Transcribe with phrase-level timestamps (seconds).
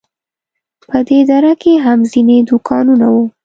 [0.89, 3.23] په دې دره کې هم ځینې دوکانونه وو.